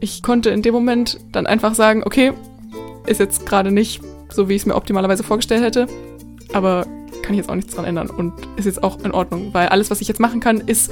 [0.00, 2.32] ich konnte in dem Moment dann einfach sagen, okay,
[3.06, 5.86] ist jetzt gerade nicht so, wie ich es mir optimalerweise vorgestellt hätte,
[6.52, 6.86] aber
[7.22, 9.90] kann ich jetzt auch nichts dran ändern und ist jetzt auch in Ordnung, weil alles,
[9.90, 10.90] was ich jetzt machen kann, ist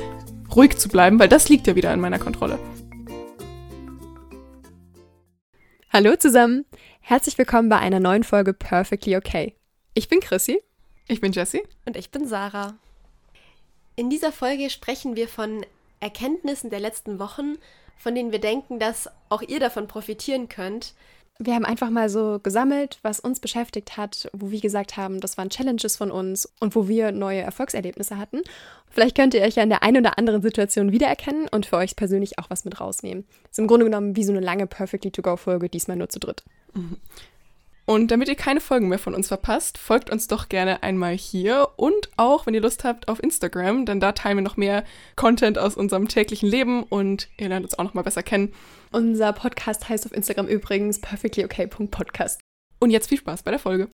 [0.55, 2.59] ruhig zu bleiben, weil das liegt ja wieder in meiner Kontrolle.
[5.93, 6.65] Hallo zusammen,
[7.01, 9.55] herzlich willkommen bei einer neuen Folge Perfectly Okay.
[9.97, 10.61] Ich bin Chrissy.
[11.07, 11.63] Ich bin Jessie.
[11.85, 12.75] Und ich bin Sarah.
[13.95, 15.65] In dieser Folge sprechen wir von
[16.01, 17.59] Erkenntnissen der letzten Wochen,
[17.97, 20.95] von denen wir denken, dass auch ihr davon profitieren könnt.
[21.39, 25.37] Wir haben einfach mal so gesammelt, was uns beschäftigt hat, wo wir gesagt haben, das
[25.37, 28.43] waren Challenges von uns und wo wir neue Erfolgserlebnisse hatten.
[28.89, 31.97] Vielleicht könnt ihr euch ja in der einen oder anderen Situation wiedererkennen und für euch
[31.97, 33.27] persönlich auch was mit rausnehmen.
[33.51, 36.21] Ist im Grunde genommen wie so eine lange Perfectly to Go Folge, diesmal nur zu
[36.21, 36.45] dritt.
[37.87, 41.69] Und damit ihr keine Folgen mehr von uns verpasst, folgt uns doch gerne einmal hier
[41.77, 44.85] und auch, wenn ihr Lust habt, auf Instagram, denn da teilen wir noch mehr
[45.17, 48.55] Content aus unserem täglichen Leben und ihr lernt uns auch noch mal besser kennen.
[48.91, 52.41] Unser Podcast heißt auf Instagram übrigens perfectlyok.podcast.
[52.81, 53.91] Und jetzt viel Spaß bei der Folge.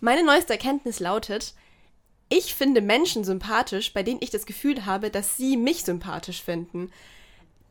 [0.00, 1.54] Meine neueste Erkenntnis lautet,
[2.28, 6.90] ich finde Menschen sympathisch, bei denen ich das Gefühl habe, dass sie mich sympathisch finden.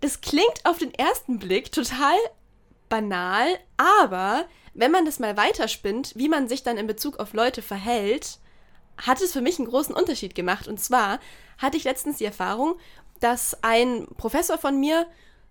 [0.01, 2.15] Das klingt auf den ersten Blick total
[2.89, 3.47] banal,
[3.77, 8.39] aber wenn man das mal weiterspinnt, wie man sich dann in Bezug auf Leute verhält,
[8.97, 10.67] hat es für mich einen großen Unterschied gemacht.
[10.67, 11.19] Und zwar
[11.57, 12.75] hatte ich letztens die Erfahrung,
[13.19, 15.05] dass ein Professor von mir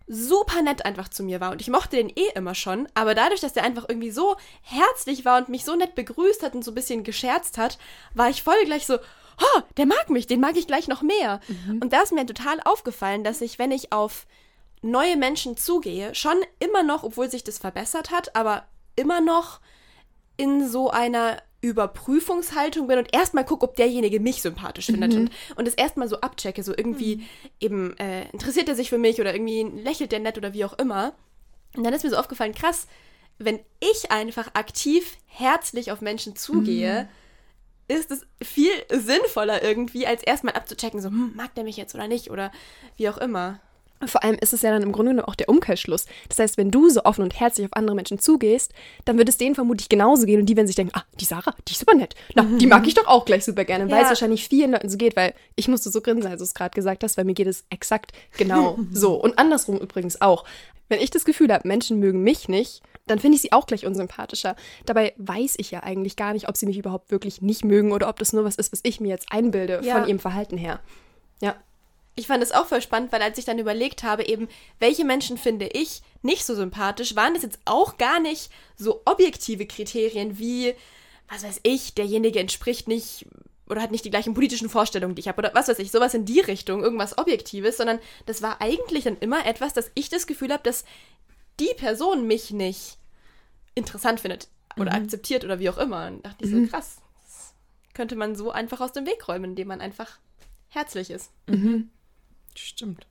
[0.06, 1.52] super nett einfach zu mir war.
[1.52, 5.24] Und ich mochte den eh immer schon, aber dadurch, dass der einfach irgendwie so herzlich
[5.24, 7.78] war und mich so nett begrüßt hat und so ein bisschen gescherzt hat,
[8.12, 11.40] war ich voll gleich so, oh, der mag mich, den mag ich gleich noch mehr.
[11.48, 11.80] Mhm.
[11.82, 14.26] Und da ist mir total aufgefallen, dass ich, wenn ich auf
[14.84, 18.64] neue Menschen zugehe, schon immer noch, obwohl sich das verbessert hat, aber
[18.96, 19.60] immer noch
[20.36, 25.20] in so einer Überprüfungshaltung bin und erstmal gucke, ob derjenige mich sympathisch findet mhm.
[25.20, 27.24] und, und das erstmal so abchecke, so irgendwie mhm.
[27.58, 30.78] eben äh, interessiert er sich für mich oder irgendwie lächelt der nett oder wie auch
[30.78, 31.14] immer.
[31.74, 32.86] Und dann ist mir so aufgefallen, krass,
[33.38, 37.08] wenn ich einfach aktiv herzlich auf Menschen zugehe,
[37.88, 37.96] mhm.
[37.96, 42.08] ist es viel sinnvoller irgendwie, als erstmal abzuchecken, so, hm, mag der mich jetzt oder
[42.08, 42.52] nicht oder
[42.96, 43.60] wie auch immer.
[44.08, 46.06] Vor allem ist es ja dann im Grunde genommen auch der Umkehrschluss.
[46.28, 48.72] Das heißt, wenn du so offen und herzlich auf andere Menschen zugehst,
[49.04, 51.54] dann wird es denen vermutlich genauso gehen und die werden sich denken, ah, die Sarah,
[51.68, 52.14] die ist super nett.
[52.34, 52.58] Na, mhm.
[52.58, 53.90] die mag ich doch auch gleich super gerne, ja.
[53.90, 56.54] weil es wahrscheinlich vielen Leuten so geht, weil ich musste so grinsen, als du es
[56.54, 59.14] gerade gesagt hast, weil mir geht es exakt genau so.
[59.14, 60.44] Und andersrum übrigens auch.
[60.88, 63.86] Wenn ich das Gefühl habe, Menschen mögen mich nicht, dann finde ich sie auch gleich
[63.86, 64.54] unsympathischer.
[64.84, 68.08] Dabei weiß ich ja eigentlich gar nicht, ob sie mich überhaupt wirklich nicht mögen oder
[68.08, 69.98] ob das nur was ist, was ich mir jetzt einbilde ja.
[69.98, 70.80] von ihrem Verhalten her.
[71.40, 71.56] Ja
[72.16, 74.48] ich fand es auch voll spannend, weil als ich dann überlegt habe, eben,
[74.78, 79.66] welche Menschen finde ich nicht so sympathisch, waren das jetzt auch gar nicht so objektive
[79.66, 80.74] Kriterien wie,
[81.28, 83.26] was weiß ich, derjenige entspricht nicht
[83.66, 86.14] oder hat nicht die gleichen politischen Vorstellungen, die ich habe oder was weiß ich, sowas
[86.14, 90.26] in die Richtung, irgendwas Objektives, sondern das war eigentlich dann immer etwas, dass ich das
[90.26, 90.84] Gefühl habe, dass
[91.58, 92.98] die Person mich nicht
[93.74, 95.04] interessant findet oder mhm.
[95.04, 96.08] akzeptiert oder wie auch immer.
[96.08, 96.68] Und dachte ich so, mhm.
[96.68, 97.54] krass, das
[97.94, 100.18] könnte man so einfach aus dem Weg räumen, indem man einfach
[100.68, 101.30] herzlich ist.
[101.46, 101.90] Mhm.
[102.56, 103.06] Stimmt.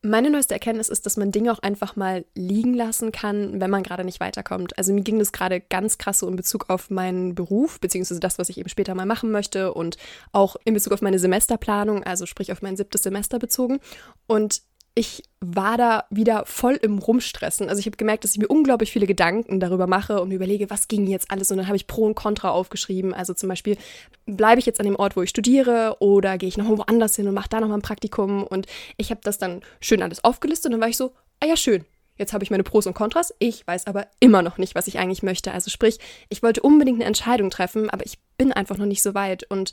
[0.00, 3.82] Meine neueste Erkenntnis ist, dass man Dinge auch einfach mal liegen lassen kann, wenn man
[3.82, 4.78] gerade nicht weiterkommt.
[4.78, 8.38] Also mir ging das gerade ganz krass so in Bezug auf meinen Beruf, beziehungsweise das,
[8.38, 9.96] was ich eben später mal machen möchte und
[10.30, 13.80] auch in Bezug auf meine Semesterplanung, also sprich auf mein siebtes Semester bezogen.
[14.28, 14.62] Und
[14.98, 17.68] ich war da wieder voll im Rumstressen.
[17.68, 20.70] Also ich habe gemerkt, dass ich mir unglaublich viele Gedanken darüber mache und mir überlege,
[20.70, 21.52] was ging jetzt alles.
[21.52, 23.14] Und dann habe ich Pro und Contra aufgeschrieben.
[23.14, 23.76] Also zum Beispiel,
[24.26, 27.28] bleibe ich jetzt an dem Ort, wo ich studiere oder gehe ich noch woanders hin
[27.28, 28.42] und mache da nochmal ein Praktikum.
[28.42, 28.66] Und
[28.96, 31.84] ich habe das dann schön alles aufgelistet und dann war ich so, ah ja, schön.
[32.16, 33.32] Jetzt habe ich meine Pros und Kontras.
[33.38, 35.52] Ich weiß aber immer noch nicht, was ich eigentlich möchte.
[35.52, 39.14] Also sprich, ich wollte unbedingt eine Entscheidung treffen, aber ich bin einfach noch nicht so
[39.14, 39.48] weit.
[39.48, 39.70] Und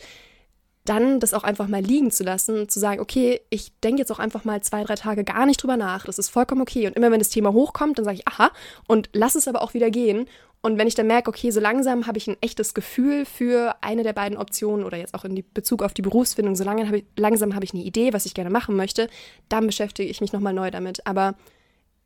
[0.86, 4.20] dann das auch einfach mal liegen zu lassen, zu sagen, okay, ich denke jetzt auch
[4.20, 6.06] einfach mal zwei, drei Tage gar nicht drüber nach.
[6.06, 6.86] Das ist vollkommen okay.
[6.88, 8.52] Und immer wenn das Thema hochkommt, dann sage ich, aha,
[8.88, 10.28] und lass es aber auch wieder gehen.
[10.62, 14.04] Und wenn ich dann merke, okay, so langsam habe ich ein echtes Gefühl für eine
[14.04, 17.06] der beiden Optionen oder jetzt auch in Bezug auf die Berufsfindung, so lange hab ich,
[17.18, 19.10] langsam habe ich eine Idee, was ich gerne machen möchte,
[19.50, 21.06] dann beschäftige ich mich nochmal neu damit.
[21.06, 21.36] Aber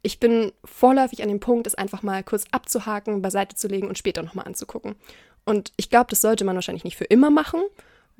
[0.01, 3.98] ich bin vorläufig an dem Punkt, es einfach mal kurz abzuhaken, beiseite zu legen und
[3.98, 4.95] später nochmal anzugucken.
[5.45, 7.62] Und ich glaube, das sollte man wahrscheinlich nicht für immer machen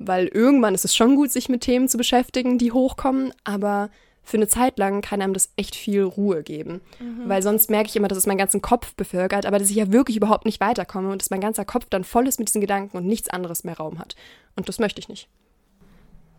[0.00, 3.90] weil irgendwann ist es schon gut, sich mit Themen zu beschäftigen, die hochkommen, aber
[4.22, 6.80] für eine Zeit lang kann einem das echt viel Ruhe geben.
[6.98, 7.28] Mhm.
[7.28, 9.92] Weil sonst merke ich immer, dass es meinen ganzen Kopf bevölkert, aber dass ich ja
[9.92, 12.96] wirklich überhaupt nicht weiterkomme und dass mein ganzer Kopf dann voll ist mit diesen Gedanken
[12.96, 14.16] und nichts anderes mehr Raum hat.
[14.56, 15.28] Und das möchte ich nicht.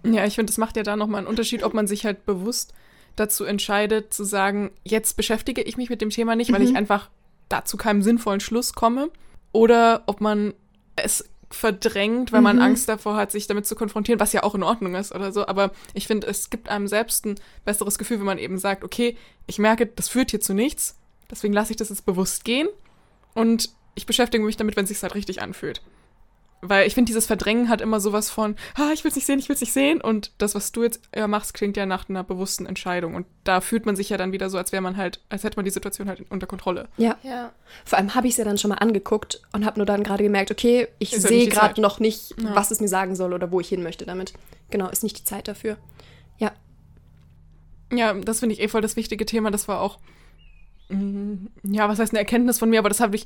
[0.04, 2.74] Ja, ich finde, das macht ja da nochmal einen Unterschied, ob man sich halt bewusst
[3.16, 6.68] dazu entscheidet, zu sagen, jetzt beschäftige ich mich mit dem Thema nicht, weil mhm.
[6.68, 7.10] ich einfach
[7.50, 9.10] da zu keinem sinnvollen Schluss komme.
[9.52, 10.54] Oder ob man
[10.96, 12.62] es verdrängt, weil man Mhm.
[12.62, 15.48] Angst davor hat, sich damit zu konfrontieren, was ja auch in Ordnung ist oder so.
[15.48, 19.18] Aber ich finde, es gibt einem selbst ein besseres Gefühl, wenn man eben sagt, okay,
[19.48, 20.98] ich merke, das führt hier zu nichts,
[21.30, 22.68] deswegen lasse ich das jetzt bewusst gehen
[23.34, 25.82] und ich beschäftige mich damit, wenn es sich halt richtig anfühlt.
[26.64, 29.40] Weil ich finde, dieses Verdrängen hat immer sowas von, ah, ich will es nicht sehen,
[29.40, 30.00] ich will es nicht sehen.
[30.00, 33.16] Und das, was du jetzt äh, machst, klingt ja nach einer bewussten Entscheidung.
[33.16, 35.56] Und da fühlt man sich ja dann wieder so, als wäre man halt, als hätte
[35.58, 36.88] man die Situation halt unter Kontrolle.
[36.98, 37.18] Ja.
[37.24, 37.52] Ja.
[37.84, 40.24] Vor allem habe ich es ja dann schon mal angeguckt und habe nur dann gerade
[40.24, 42.54] gemerkt, okay, ich ja sehe gerade noch nicht, Ja.
[42.56, 44.34] was es mir sagen soll oder wo ich hin möchte damit.
[44.70, 45.78] Genau, ist nicht die Zeit dafür.
[46.38, 46.52] Ja.
[47.92, 49.50] Ja, das finde ich eh voll das wichtige Thema.
[49.50, 49.98] Das war auch,
[50.90, 53.26] mm, ja, was heißt eine Erkenntnis von mir, aber das habe ich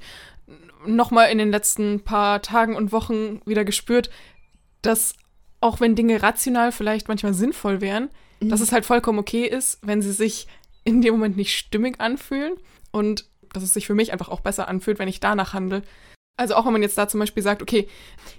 [0.88, 4.10] nochmal in den letzten paar Tagen und Wochen wieder gespürt,
[4.82, 5.14] dass
[5.62, 8.10] auch wenn Dinge rational vielleicht manchmal sinnvoll wären,
[8.40, 8.50] Mhm.
[8.50, 10.48] dass es halt vollkommen okay ist, wenn sie sich
[10.84, 12.54] in dem Moment nicht stimmig anfühlen
[12.92, 15.82] und dass es sich für mich einfach auch besser anfühlt, wenn ich danach handle.
[16.38, 17.88] Also auch wenn man jetzt da zum Beispiel sagt, okay,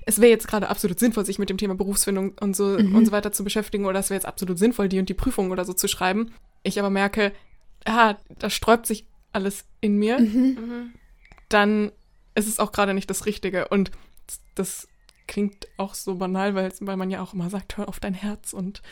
[0.04, 2.94] es wäre jetzt gerade absolut sinnvoll, sich mit dem Thema Berufsfindung und so Mhm.
[2.94, 5.50] und so weiter zu beschäftigen oder es wäre jetzt absolut sinnvoll, die und die Prüfung
[5.50, 6.32] oder so zu schreiben.
[6.62, 7.32] Ich aber merke,
[7.87, 10.37] ah, da sträubt sich alles in mir, Mhm.
[10.60, 10.93] Mhm.
[12.36, 13.68] Dann ist es auch gerade nicht das Richtige.
[13.68, 13.90] Und
[14.54, 14.88] das
[15.26, 18.52] klingt auch so banal, weil, weil man ja auch immer sagt, hör auf dein Herz
[18.52, 18.82] und,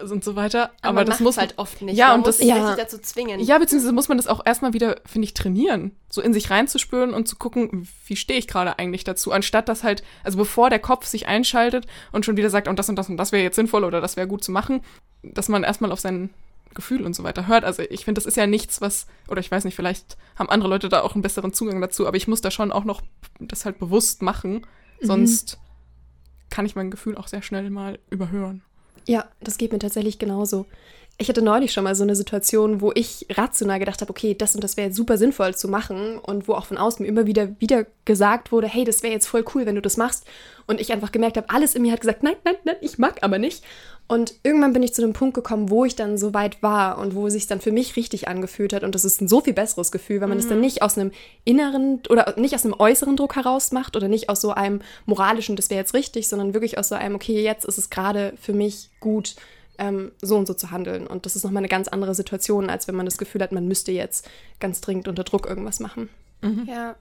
[0.00, 0.64] und so weiter.
[0.82, 1.96] Aber, Aber, man das muss halt oft nicht.
[1.96, 2.76] Ja, man und muss das- sich Ja.
[2.76, 3.40] dazu zwingen.
[3.40, 5.92] Ja, beziehungsweise muss man das auch erstmal wieder, finde ich, trainieren.
[6.08, 9.32] So in sich reinzuspüren und zu gucken, wie stehe ich gerade eigentlich dazu.
[9.32, 12.88] Anstatt dass halt, also bevor der Kopf sich einschaltet und schon wieder sagt, und das
[12.88, 14.82] und das und das wäre jetzt sinnvoll oder das wäre gut zu machen,
[15.22, 16.30] dass man erstmal auf sein
[16.76, 17.64] Gefühl und so weiter hört.
[17.64, 20.70] Also ich finde, das ist ja nichts, was, oder ich weiß nicht, vielleicht haben andere
[20.70, 23.02] Leute da auch einen besseren Zugang dazu, aber ich muss da schon auch noch
[23.40, 24.64] das halt bewusst machen,
[25.00, 25.58] sonst
[26.48, 28.62] kann ich mein Gefühl auch sehr schnell mal überhören.
[29.06, 30.66] Ja, das geht mir tatsächlich genauso.
[31.18, 34.54] Ich hatte neulich schon mal so eine Situation, wo ich rational gedacht habe, okay, das
[34.54, 37.26] und das wäre jetzt super sinnvoll zu machen und wo auch von außen mir immer
[37.26, 40.26] wieder wieder gesagt wurde, hey, das wäre jetzt voll cool, wenn du das machst.
[40.66, 43.22] Und ich einfach gemerkt habe, alles in mir hat gesagt, nein, nein, nein, ich mag
[43.22, 43.64] aber nicht.
[44.08, 47.14] Und irgendwann bin ich zu einem Punkt gekommen, wo ich dann so weit war und
[47.14, 48.84] wo es sich dann für mich richtig angefühlt hat.
[48.84, 51.10] Und das ist ein so viel besseres Gefühl, weil man es dann nicht aus einem
[51.44, 55.56] inneren oder nicht aus einem äußeren Druck heraus macht oder nicht aus so einem moralischen,
[55.56, 58.52] das wäre jetzt richtig, sondern wirklich aus so einem, okay, jetzt ist es gerade für
[58.52, 59.34] mich gut,
[59.78, 61.06] ähm, so und so zu handeln.
[61.06, 63.66] Und das ist nochmal eine ganz andere Situation, als wenn man das Gefühl hat, man
[63.68, 64.28] müsste jetzt
[64.60, 66.08] ganz dringend unter Druck irgendwas machen.
[66.66, 66.96] Ja.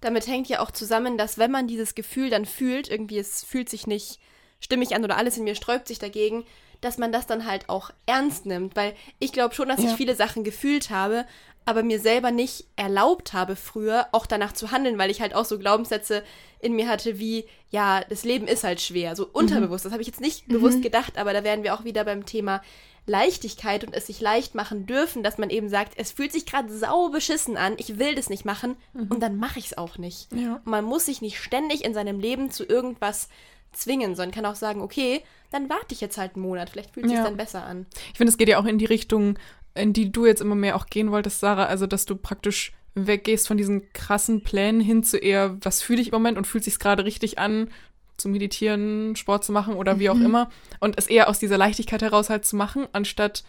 [0.00, 3.68] Damit hängt ja auch zusammen, dass wenn man dieses Gefühl dann fühlt, irgendwie es fühlt
[3.68, 4.18] sich nicht
[4.60, 6.44] stimmig an oder alles in mir sträubt sich dagegen,
[6.80, 8.76] dass man das dann halt auch ernst nimmt.
[8.76, 9.90] Weil ich glaube schon, dass Ja.
[9.90, 11.24] ich viele Sachen gefühlt habe,
[11.66, 15.44] aber mir selber nicht erlaubt habe früher, auch danach zu handeln, weil ich halt auch
[15.44, 16.22] so Glaubenssätze
[16.60, 19.84] in mir hatte wie, ja, das Leben ist halt schwer, so unterbewusst.
[19.84, 22.62] Das habe ich jetzt nicht bewusst gedacht, aber da wären wir auch wieder beim Thema
[23.08, 26.72] Leichtigkeit und es sich leicht machen dürfen, dass man eben sagt, es fühlt sich gerade
[26.76, 30.32] sau beschissen an, ich will das nicht machen und dann mache ich es auch nicht.
[30.32, 30.60] Ja.
[30.64, 33.28] Man muss sich nicht ständig in seinem Leben zu irgendwas
[33.72, 35.22] zwingen, sondern kann auch sagen, okay,
[35.52, 37.24] dann warte ich jetzt halt einen Monat, vielleicht fühlt es sich Ja.
[37.24, 37.86] dann besser an.
[38.12, 39.38] Ich finde, es geht ja auch in die Richtung,
[39.76, 41.66] in die du jetzt immer mehr auch gehen wolltest, Sarah.
[41.66, 46.08] Also, dass du praktisch weggehst von diesen krassen Plänen hin zu eher, was fühle ich
[46.08, 47.68] im Moment und fühlt sich gerade richtig an,
[48.16, 50.48] zu meditieren, Sport zu machen oder wie auch immer.
[50.80, 53.44] Und es eher aus dieser Leichtigkeit heraus halt zu machen, anstatt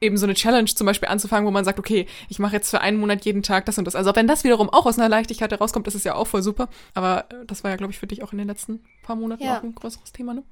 [0.00, 2.80] eben so eine Challenge zum Beispiel anzufangen, wo man sagt, okay, ich mache jetzt für
[2.80, 3.94] einen Monat jeden Tag das und das.
[3.94, 6.68] Also wenn das wiederum auch aus einer Leichtigkeit herauskommt, ist es ja auch voll super.
[6.94, 9.44] Aber äh, das war ja, glaube ich, für dich auch in den letzten paar Monaten
[9.44, 9.58] Ja.
[9.58, 10.42] auch ein größeres Thema, ne?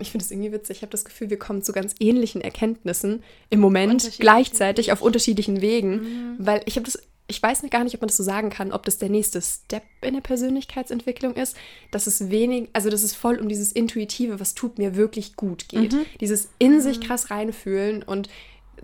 [0.00, 0.78] Ich finde es irgendwie witzig.
[0.78, 5.60] Ich habe das Gefühl, wir kommen zu ganz ähnlichen Erkenntnissen im Moment gleichzeitig auf unterschiedlichen
[5.60, 6.98] Wegen, weil ich habe das.
[7.26, 9.40] Ich weiß nicht gar nicht, ob man das so sagen kann, ob das der nächste
[9.40, 11.56] Step in der Persönlichkeitsentwicklung ist,
[11.90, 15.70] dass es wenig, also dass es voll um dieses Intuitive, was tut mir wirklich gut
[15.70, 15.94] geht.
[16.20, 18.28] Dieses in sich krass reinfühlen und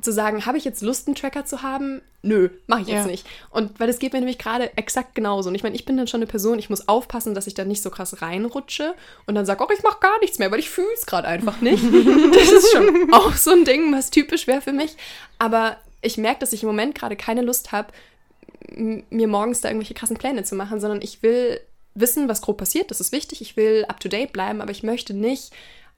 [0.01, 2.03] zu sagen, habe ich jetzt Lust, einen Tracker zu haben?
[2.23, 3.07] Nö, mache ich jetzt Ja.
[3.07, 3.27] nicht.
[3.51, 5.49] Und weil das geht mir nämlich gerade exakt genauso.
[5.49, 7.65] Und ich meine, ich bin dann schon eine Person, ich muss aufpassen, dass ich da
[7.65, 8.95] nicht so krass reinrutsche
[9.27, 11.61] und dann sage, oh, ich mache gar nichts mehr, weil ich fühle es gerade einfach
[11.61, 11.83] nicht.
[12.35, 14.97] das ist schon auch so ein Ding, was typisch wäre für mich.
[15.39, 17.89] Aber ich merke, dass ich im Moment gerade keine Lust habe,
[18.77, 21.61] mir morgens da irgendwelche krassen Pläne zu machen, sondern ich will
[21.95, 22.91] wissen, was grob passiert.
[22.91, 23.41] Das ist wichtig.
[23.41, 25.51] Ich will up to date bleiben, aber ich möchte nicht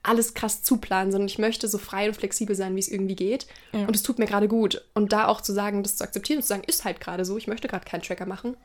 [0.03, 3.47] alles krass zuplanen, sondern ich möchte so frei und flexibel sein, wie es irgendwie geht.
[3.71, 3.85] Ja.
[3.87, 4.83] Und es tut mir gerade gut.
[4.93, 7.37] Und da auch zu sagen, das zu akzeptieren und zu sagen, ist halt gerade so,
[7.37, 8.57] ich möchte gerade keinen Tracker machen,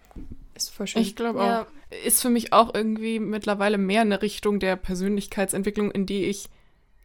[0.55, 1.01] ist voll schön.
[1.03, 1.63] Ich glaube Ja.
[1.63, 1.67] auch.
[2.05, 6.49] Ist für mich auch irgendwie mittlerweile mehr eine Richtung der Persönlichkeitsentwicklung, in die ich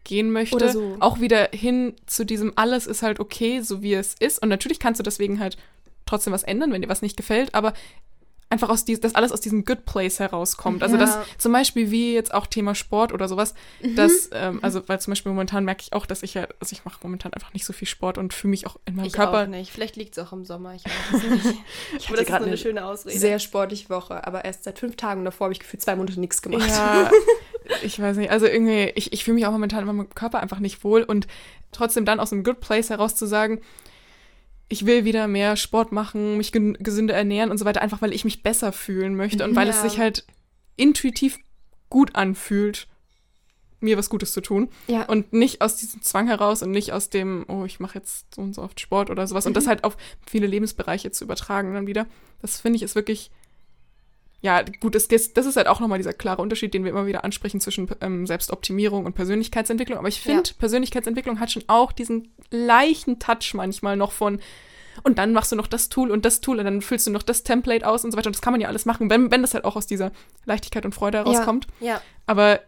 [0.04, 0.56] gehen möchte.
[0.56, 0.98] Oder so.
[1.00, 4.42] Auch wieder hin zu diesem alles ist halt okay, so wie es ist.
[4.42, 5.58] Und natürlich kannst du deswegen halt
[6.06, 7.74] trotzdem was ändern, wenn dir was nicht gefällt, aber
[8.53, 10.81] einfach aus die, dass alles aus diesem Good Place herauskommt.
[10.83, 11.01] Also Ja.
[11.01, 13.53] dass zum Beispiel wie jetzt auch Thema Sport oder sowas,
[13.95, 16.86] dass, ähm, also weil zum Beispiel momentan merke ich auch, dass ich ja, also ich
[16.86, 19.43] mache momentan einfach nicht so viel Sport und fühle mich auch in meinem Ich Körper
[19.43, 19.72] auch nicht.
[19.72, 20.74] Vielleicht liegt es auch im Sommer.
[20.75, 21.43] Ich weiß es nicht.
[21.98, 23.17] Ich das ist so eine schöne Ausrede.
[23.17, 26.41] sehr sportliche Woche, aber erst seit fünf Tagen davor habe ich gefühlt zwei Monate nichts
[26.41, 26.69] gemacht.
[26.69, 27.10] Ja,
[27.83, 28.31] ich weiß nicht.
[28.31, 31.27] Also irgendwie, ich, ich fühle mich auch momentan in meinem Körper einfach nicht wohl und
[31.72, 33.62] trotzdem dann aus einem Good Place heraus zu sagen,
[34.74, 38.25] ich will wieder mehr Sport machen, mich gesünder ernähren und so weiter, einfach weil ich
[38.25, 40.25] mich besser fühlen möchte und weil es sich halt
[40.75, 41.38] intuitiv
[41.89, 42.88] gut anfühlt,
[43.82, 44.70] mir was Gutes zu tun.
[44.88, 45.03] Ja.
[45.03, 48.42] Und nicht aus diesem Zwang heraus und nicht aus dem, oh, ich mache jetzt so
[48.42, 49.46] und so oft Sport oder sowas.
[49.46, 52.08] Und das halt auf viele Lebensbereiche zu übertragen dann wieder.
[52.42, 53.30] Das finde ich ist wirklich,
[54.43, 57.23] ja, gut, das, das ist halt auch nochmal dieser klare Unterschied, den wir immer wieder
[57.23, 59.97] ansprechen zwischen ähm, Selbstoptimierung und Persönlichkeitsentwicklung.
[59.97, 64.41] Aber ich finde, Persönlichkeitsentwicklung hat schon auch diesen leichten Touch manchmal noch von,
[65.03, 67.23] und dann machst du noch das Tool und das Tool und dann füllst du noch
[67.23, 68.27] das Template aus und so weiter.
[68.27, 70.12] Und das kann man ja alles machen, wenn, wenn das halt auch aus dieser
[70.43, 71.67] Leichtigkeit und Freude herauskommt.
[71.79, 72.01] Ja.
[72.25, 72.59] Aber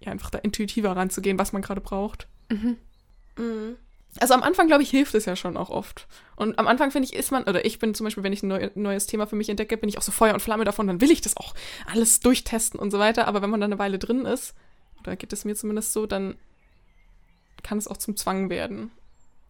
[0.00, 2.28] ja, einfach da intuitiver ranzugehen, was man gerade braucht.
[3.36, 3.76] Mhm.
[4.18, 6.08] Also am Anfang, glaube ich, hilft es ja schon auch oft.
[6.34, 8.48] Und am Anfang, finde ich, ist man, oder ich bin zum Beispiel, wenn ich ein
[8.48, 11.00] neu, neues Thema für mich entdecke, bin ich auch so Feuer und Flamme davon, dann
[11.00, 11.54] will ich das auch
[11.86, 13.28] alles durchtesten und so weiter.
[13.28, 14.54] Aber wenn man dann eine Weile drin ist,
[15.00, 16.36] oder geht es mir zumindest so, dann
[17.62, 18.90] kann es auch zum Zwang werden.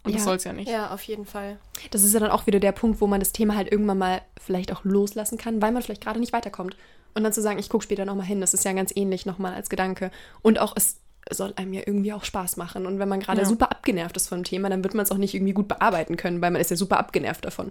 [0.03, 0.25] Und das Ja.
[0.27, 0.69] soll es ja nicht.
[0.71, 1.59] Ja, auf jeden Fall.
[1.91, 4.23] Das ist ja dann auch wieder der Punkt, wo man das Thema halt irgendwann mal
[4.41, 6.77] vielleicht auch loslassen kann, weil man vielleicht gerade nicht weiterkommt.
[7.15, 9.55] Und dann zu sagen, ich gucke später nochmal hin, das ist ja ganz ähnlich nochmal
[9.55, 10.11] als Gedanke.
[10.43, 12.87] Und auch, es soll einem ja irgendwie auch Spaß machen.
[12.87, 13.47] Und wenn man gerade Ja.
[13.47, 16.41] super abgenervt ist vom Thema, dann wird man es auch nicht irgendwie gut bearbeiten können,
[16.41, 17.71] weil man ist ja super abgenervt davon.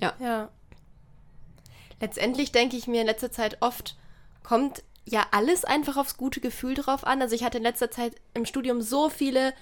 [0.00, 0.48] Ja.
[2.00, 3.96] Letztendlich denke ich mir in letzter Zeit oft,
[4.42, 7.20] kommt ja alles einfach aufs gute Gefühl drauf an.
[7.22, 9.52] Also ich hatte in letzter Zeit im Studium so viele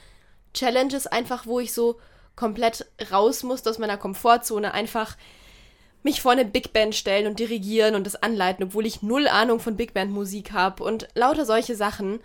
[0.52, 1.98] Challenges einfach, wo ich so
[2.34, 5.16] komplett raus musste aus meiner Komfortzone, einfach
[6.02, 9.58] mich vor eine Big Band stellen und dirigieren und das anleiten, obwohl ich null Ahnung
[9.58, 12.20] von Big Band Musik habe und lauter solche Sachen.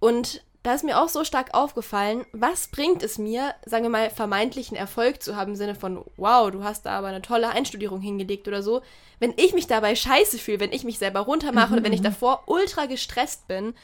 [0.00, 4.10] Und da ist mir auch so stark aufgefallen, was bringt es mir, sagen wir mal,
[4.10, 8.00] vermeintlichen Erfolg zu haben im Sinne von, wow, du hast da aber eine tolle Einstudierung
[8.00, 8.82] hingelegt oder so,
[9.20, 12.42] wenn ich mich dabei scheiße fühle, wenn ich mich selber runtermache oder wenn ich davor
[12.46, 13.74] ultra gestresst bin,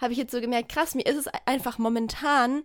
[0.00, 2.64] habe ich jetzt so gemerkt, krass, mir ist es einfach momentan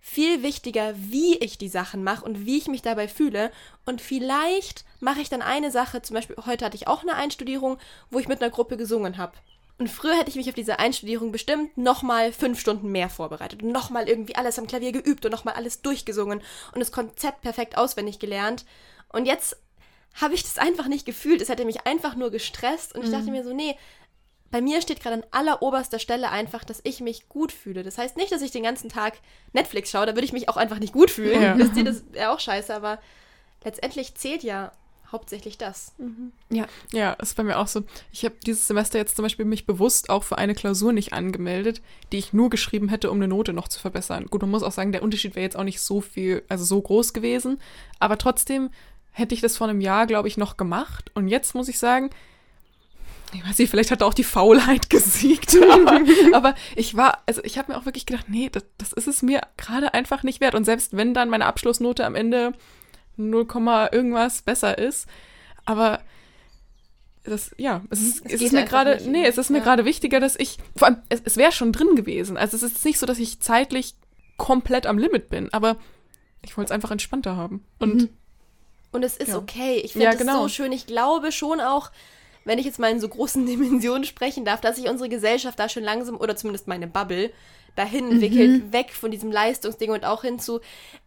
[0.00, 3.52] viel wichtiger, wie ich die Sachen mache und wie ich mich dabei fühle.
[3.84, 7.78] Und vielleicht mache ich dann eine Sache, zum Beispiel heute hatte ich auch eine Einstudierung,
[8.10, 9.34] wo ich mit einer Gruppe gesungen habe.
[9.78, 13.72] Und früher hätte ich mich auf diese Einstudierung bestimmt nochmal fünf Stunden mehr vorbereitet und
[13.72, 16.40] nochmal irgendwie alles am Klavier geübt und nochmal alles durchgesungen
[16.72, 18.64] und das Konzept perfekt auswendig gelernt.
[19.08, 19.56] Und jetzt
[20.20, 21.40] habe ich das einfach nicht gefühlt.
[21.40, 23.76] Es hätte mich einfach nur gestresst und ich dachte mir so, nee,
[24.50, 27.82] bei mir steht gerade an alleroberster Stelle einfach, dass ich mich gut fühle.
[27.82, 29.14] Das heißt nicht, dass ich den ganzen Tag
[29.54, 31.42] Netflix schaue, da würde ich mich auch einfach nicht gut fühlen.
[31.42, 31.58] Ja.
[31.58, 33.00] Wisst ihr, das wäre auch scheiße, aber
[33.64, 34.72] letztendlich zählt ja
[35.12, 35.92] hauptsächlich das.
[36.50, 36.66] Ja.
[36.90, 37.84] Ja, ist bei mir auch so.
[38.10, 41.82] Ich habe dieses Semester jetzt zum Beispiel mich bewusst auch für eine Klausur nicht angemeldet,
[42.10, 44.26] die ich nur geschrieben hätte, um eine Note noch zu verbessern.
[44.26, 46.80] Gut, man muss auch sagen, der Unterschied wäre jetzt auch nicht so viel, also so
[46.80, 47.60] groß gewesen.
[47.98, 48.70] Aber trotzdem
[49.12, 51.10] hätte ich das vor einem Jahr, glaube ich, noch gemacht.
[51.14, 52.10] Und jetzt muss ich sagen,
[53.34, 56.00] ich weiß nicht, vielleicht hat auch die Faulheit gesiegt, aber,
[56.32, 59.22] aber ich war, also ich habe mir auch wirklich gedacht, nee, das, das ist es
[59.22, 60.54] mir gerade einfach nicht wert.
[60.54, 62.52] Und selbst wenn dann meine Abschlussnote am Ende
[63.16, 63.46] 0,
[63.92, 65.06] irgendwas besser ist,
[65.64, 66.00] aber
[67.24, 69.64] das, ja, es ist, es geht ist mir einfach gerade, nee, es ist mir ja.
[69.64, 72.36] gerade wichtiger, dass ich, vor allem, es, es wäre schon drin gewesen.
[72.36, 73.94] Also es ist nicht so, dass ich zeitlich
[74.36, 75.76] komplett am Limit bin, aber
[76.42, 77.64] ich wollte es einfach entspannter haben.
[77.78, 78.08] Und
[78.90, 79.38] Und es ist Ja.
[79.38, 79.80] okay.
[79.84, 80.42] Ich finde Ja, es genau.
[80.42, 80.72] so schön.
[80.72, 81.90] Ich glaube schon auch,
[82.44, 85.68] wenn ich jetzt mal in so großen Dimensionen sprechen darf, dass sich unsere Gesellschaft da
[85.68, 87.32] schon langsam, oder zumindest meine Bubble,
[87.74, 90.60] dahin entwickelt, weg von diesem Leistungsding und auch hin zu,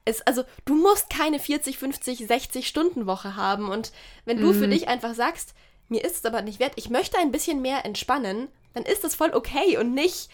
[0.04, 3.70] es, also du musst keine 40, 50, 60 Stunden Woche haben.
[3.70, 3.92] Und
[4.26, 5.54] wenn du für dich einfach sagst,
[5.90, 9.16] mir ist es aber nicht wert, ich möchte ein bisschen mehr entspannen, dann ist das
[9.16, 10.30] voll okay und nicht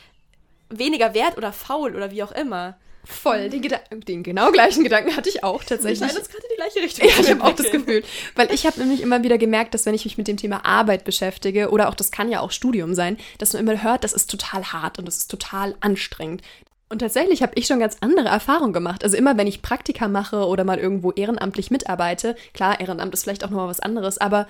[0.70, 2.78] weniger wert oder faul oder wie auch immer.
[3.04, 6.00] Voll, den, Geda den genau gleichen Gedanken hatte ich auch Wir tatsächlich.
[6.00, 7.72] scheinen uns gerade in die gleiche Richtung Ja, ich habe auch das.
[7.72, 8.04] Gefühl.
[8.36, 11.04] Weil ich habe nämlich immer wieder gemerkt, dass wenn ich mich mit dem Thema Arbeit
[11.04, 14.30] beschäftige, oder auch das kann ja auch Studium sein, dass man immer hört, das ist
[14.30, 16.42] total hart und das ist total anstrengend.
[16.90, 19.04] Und tatsächlich habe ich schon ganz andere Erfahrungen gemacht.
[19.04, 23.46] Also immer, wenn ich Praktika mache oder mal irgendwo ehrenamtlich mitarbeite, klar, Ehrenamt ist vielleicht
[23.46, 24.48] auch nochmal was anderes, aber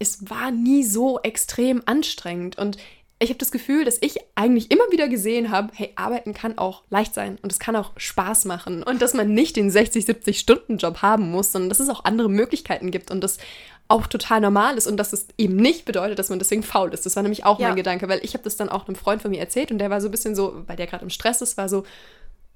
[0.00, 2.58] es war nie so extrem anstrengend.
[2.58, 2.76] Und
[3.22, 6.82] ich habe das Gefühl, dass ich eigentlich immer wieder gesehen habe, hey, arbeiten kann auch
[6.88, 8.82] leicht sein und es kann auch Spaß machen.
[8.82, 12.04] Und dass man nicht den 60, 70 Stunden Job haben muss, sondern dass es auch
[12.04, 13.36] andere Möglichkeiten gibt und das
[13.88, 17.04] auch total normal ist und dass es eben nicht bedeutet, dass man deswegen faul ist.
[17.04, 17.68] Das war nämlich auch Ja.
[17.68, 19.90] mein Gedanke, weil ich habe das dann auch einem Freund von mir erzählt und der
[19.90, 21.82] war so ein bisschen so, weil der gerade im Stress ist, war so,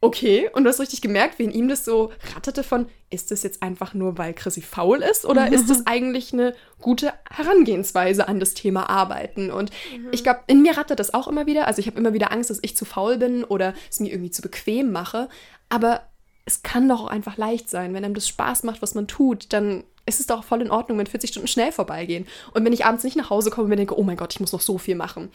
[0.05, 0.51] okay.
[0.53, 3.63] Und du hast richtig gemerkt, wie in ihm das so ratterte von, ist das jetzt
[3.63, 8.55] einfach nur, weil Chrissy faul ist oder ist das eigentlich eine gute Herangehensweise an das
[8.55, 9.51] Thema Arbeiten?
[9.51, 9.71] Und
[10.13, 11.67] ich glaube, in mir rattert das auch immer wieder.
[11.67, 14.31] Also ich habe immer wieder Angst, dass ich zu faul bin oder es mir irgendwie
[14.31, 15.29] zu bequem mache.
[15.69, 16.03] Aber
[16.45, 17.95] es kann doch auch einfach leicht sein.
[17.95, 20.99] Wenn einem das Spaß macht, was man tut, dann ist es doch voll in Ordnung,
[20.99, 22.27] wenn 40 Stunden schnell vorbeigehen.
[22.53, 24.41] Und wenn ich abends nicht nach Hause komme und mir denke, oh mein Gott, ich
[24.41, 25.31] muss noch so viel machen.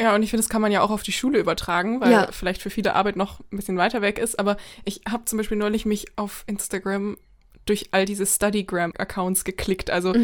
[0.00, 2.32] Ja, und ich finde, das kann man ja auch auf die Schule übertragen, weil Ja.
[2.32, 4.38] vielleicht für viele Arbeit noch ein bisschen weiter weg ist.
[4.38, 7.18] Aber ich habe zum Beispiel neulich mich auf Instagram
[7.66, 9.90] durch all diese Studygram-Accounts geklickt.
[9.90, 10.14] Also,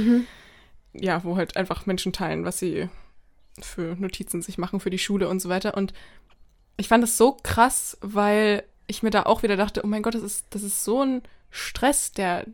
[0.94, 2.88] ja, wo halt einfach Menschen teilen, was sie
[3.60, 5.76] für Notizen sich machen für die Schule und so weiter.
[5.76, 5.92] Und
[6.78, 10.14] ich fand das so krass, weil ich mir da auch wieder dachte, oh mein Gott,
[10.14, 12.46] das ist, das ist so ein Stress, der,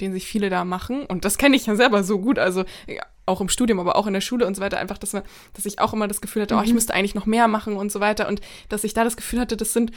[0.00, 1.04] den sich viele da machen.
[1.06, 2.38] Und das kenne ich ja selber so gut.
[2.38, 4.78] Also ja, auch im Studium, aber auch in der Schule und so weiter.
[4.78, 7.26] Einfach, dass, man, dass ich auch immer das Gefühl hatte, oh, ich müsste eigentlich noch
[7.26, 8.28] mehr machen und so weiter.
[8.28, 9.90] Und dass ich da das Gefühl hatte, das sind,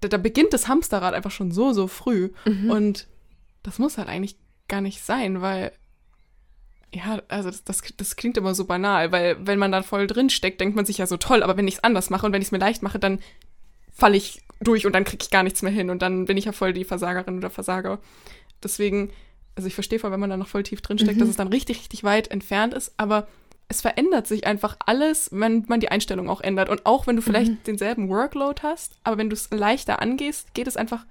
[0.00, 2.30] da, da beginnt das Hamsterrad einfach schon so, so früh.
[2.70, 3.06] Und
[3.62, 4.36] das muss halt eigentlich
[4.68, 5.72] gar nicht sein, weil
[6.94, 10.30] ja, also das, das, das klingt immer so banal, weil wenn man da voll drin
[10.30, 12.40] steckt, denkt man sich ja so toll, aber wenn ich es anders mache und wenn
[12.40, 13.18] ich es mir leicht mache, dann
[13.92, 16.46] falle ich durch und dann kriege ich gar nichts mehr hin und dann bin ich
[16.46, 17.98] ja voll die Versagerin oder Versager.
[18.62, 19.10] Deswegen,
[19.56, 21.48] also ich verstehe voll, wenn man da noch voll tief drin steckt, dass es dann
[21.48, 23.26] richtig, richtig weit entfernt ist, aber
[23.68, 26.68] es verändert sich einfach alles, wenn man die Einstellung auch ändert.
[26.68, 30.68] Und auch wenn du vielleicht denselben Workload hast, aber wenn du es leichter angehst, geht
[30.68, 31.04] es einfach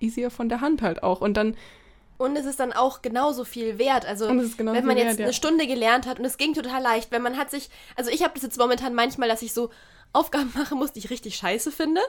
[0.00, 1.20] easier von der Hand halt auch.
[1.20, 1.56] Und dann
[2.16, 4.06] Und es ist dann auch genauso viel wert.
[4.06, 5.24] Also, wenn man viel jetzt wert, ja.
[5.26, 8.22] eine Stunde gelernt hat und es ging total leicht, wenn man hat sich, also ich
[8.22, 9.70] habe das jetzt momentan manchmal, dass ich so
[10.12, 12.00] Aufgaben machen muss, die ich richtig scheiße finde.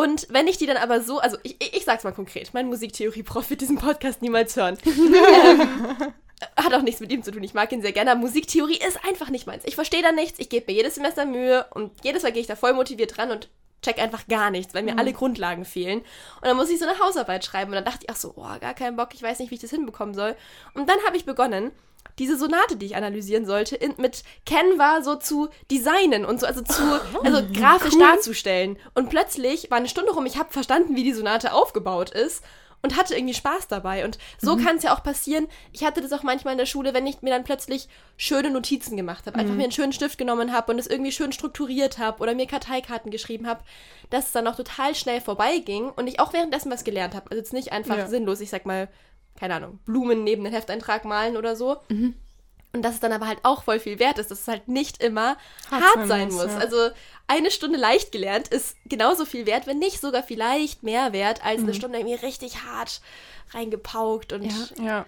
[0.00, 3.50] Und wenn ich die dann aber so, also ich, ich, sag's mal konkret, mein Musiktheorie-Prof
[3.50, 4.78] wird diesen Podcast niemals hören.
[4.86, 5.60] ähm,
[6.56, 7.42] hat auch nichts mit ihm zu tun.
[7.42, 8.14] Ich mag ihn sehr gerne.
[8.14, 9.62] Musiktheorie ist einfach nicht meins.
[9.66, 10.38] Ich verstehe da nichts.
[10.38, 13.30] Ich gebe mir jedes Semester Mühe und jedes Mal gehe ich da voll motiviert dran
[13.30, 13.50] und
[13.82, 15.98] check einfach gar nichts, weil mir alle Grundlagen fehlen.
[15.98, 17.70] Und dann muss ich so eine Hausarbeit schreiben.
[17.70, 19.10] Und dann dachte ich, ach so, oh, gar keinen Bock.
[19.12, 20.34] Ich weiß nicht, wie ich das hinbekommen soll.
[20.72, 21.72] Und dann habe ich begonnen,
[22.18, 26.60] diese Sonate, die ich analysieren sollte, in, mit Canva so zu designen und so, also
[26.62, 26.82] zu,
[27.24, 28.78] also grafisch darzustellen.
[28.94, 32.42] Und plötzlich war eine Stunde rum, ich habe verstanden, wie die Sonate aufgebaut ist
[32.82, 34.04] und hatte irgendwie Spaß dabei.
[34.06, 35.48] Und so kann es ja auch passieren.
[35.72, 38.96] Ich hatte das auch manchmal in der Schule, wenn ich mir dann plötzlich schöne Notizen
[38.96, 39.38] gemacht habe.
[39.38, 42.46] Einfach mir einen schönen Stift genommen habe und es irgendwie schön strukturiert habe oder mir
[42.46, 43.62] Karteikarten geschrieben habe,
[44.08, 47.30] dass es dann auch total schnell vorbeiging und ich auch währenddessen was gelernt habe.
[47.30, 48.08] Also jetzt nicht einfach Ja.
[48.08, 48.88] sinnlos, ich sag mal,
[49.40, 51.78] keine Ahnung, Blumen neben den Hefteintrag malen oder so.
[52.72, 55.02] Und dass es dann aber halt auch voll viel wert ist, dass es halt nicht
[55.02, 55.36] immer
[55.70, 56.44] hart, Hart sein sein muss.
[56.44, 56.58] muss, ja.
[56.58, 56.90] Also
[57.26, 61.62] eine Stunde leicht gelernt ist genauso viel wert, wenn nicht sogar vielleicht mehr wert, als
[61.62, 63.00] eine Stunde irgendwie richtig hart
[63.52, 64.84] reingepaukt und Ja.
[64.84, 65.06] Ja.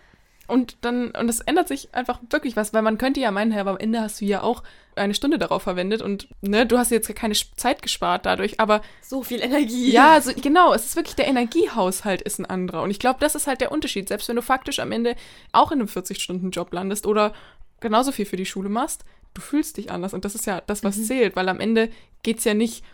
[0.53, 3.63] Und dann, und es ändert sich einfach wirklich was, weil man könnte ja meinen, Herr,
[3.63, 4.63] aber am Ende hast du ja auch
[4.95, 9.23] eine Stunde darauf verwendet und ne, du hast jetzt keine Zeit gespart dadurch, aber so
[9.23, 9.91] viel Energie.
[9.91, 12.83] ja, also genau, es ist wirklich der Energiehaushalt ist ein anderer.
[12.83, 14.09] Und ich glaube, das ist halt der Unterschied.
[14.09, 15.17] Selbst wenn du faktisch am Ende
[15.53, 17.33] auch in einem 40-Stunden-Job landest oder
[17.81, 20.13] genauso viel für die Schule machst, du fühlst dich anders.
[20.13, 21.89] Und das ist ja das, was zählt, weil am Ende
[22.23, 22.91] geht es ja nicht um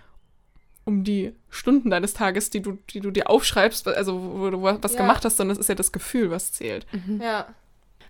[1.04, 4.98] die Stunden deines Tages, die du, die du dir aufschreibst, also wo du was Ja.
[5.00, 6.86] gemacht hast, sondern es ist ja das Gefühl, was zählt.
[7.20, 7.46] Ja.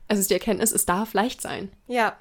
[0.08, 1.70] Also es ist die Erkenntnis, es darf leicht sein.
[1.86, 2.16] Ja.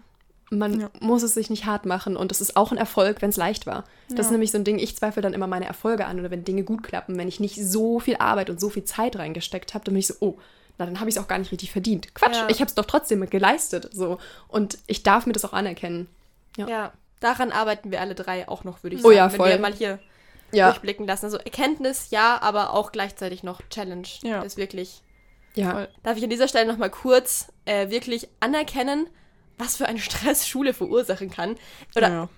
[0.49, 0.89] Man Ja.
[1.01, 3.65] muss es sich nicht hart machen und es ist auch ein Erfolg, wenn es leicht
[3.67, 3.83] war.
[4.09, 4.31] Das ist Ja.
[4.31, 6.83] nämlich so ein Ding, ich zweifle dann immer meine Erfolge an oder wenn Dinge gut
[6.83, 9.99] klappen, wenn ich nicht so viel Arbeit und so viel Zeit reingesteckt habe, dann bin
[9.99, 10.37] ich so, oh,
[10.77, 12.13] na dann habe ich es auch gar nicht richtig verdient.
[12.15, 12.47] Quatsch, Ja.
[12.49, 13.89] ich habe es doch trotzdem geleistet.
[13.91, 14.19] So.
[14.47, 16.07] Und ich darf mir das auch anerkennen.
[16.55, 16.67] Ja.
[16.67, 16.93] Ja.
[17.19, 19.15] Daran arbeiten wir alle drei auch noch, würde ich Oh sagen.
[19.17, 19.49] ja, wenn voll.
[19.49, 19.99] wir mal hier
[20.51, 21.25] Ja, durchblicken lassen.
[21.25, 24.07] Also Erkenntnis, ja, aber auch gleichzeitig noch Challenge.
[24.23, 24.37] Ja.
[24.37, 25.01] Das ist wirklich.
[25.55, 25.71] ja.
[25.71, 25.89] Voll.
[26.03, 29.07] Darf ich an dieser Stelle nochmal kurz äh, wirklich anerkennen,
[29.57, 31.55] was für einen Stress Schule verursachen kann?
[31.95, 32.29] Oder ja.